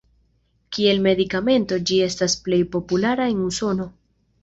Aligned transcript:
Kiel 0.77 1.03
medikamento 1.09 1.79
ĝi 1.91 2.01
estas 2.09 2.39
plej 2.49 2.61
populara 2.75 3.33
en 3.37 3.49
Usono. 3.53 3.93